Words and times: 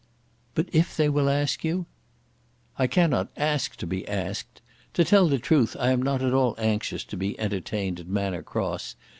"But 0.55 0.67
if 0.73 0.97
they 0.97 1.09
will 1.09 1.29
ask 1.29 1.63
you?" 1.63 1.85
"I 2.79 2.87
cannot 2.87 3.29
ask 3.37 3.75
to 3.75 3.85
be 3.85 4.07
asked. 4.07 4.59
To 4.95 5.03
tell 5.05 5.27
the 5.27 5.37
truth 5.37 5.75
I 5.79 5.91
am 5.91 6.01
not 6.01 6.23
at 6.23 6.33
all 6.33 6.55
anxious 6.57 7.03
to 7.03 7.15
be 7.17 7.39
entertained 7.39 7.99
at 7.99 8.07
Manor 8.07 8.41
Cross. 8.41 8.95